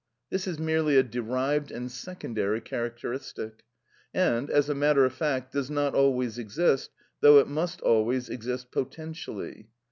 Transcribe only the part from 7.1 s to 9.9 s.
though it must always exist potentially.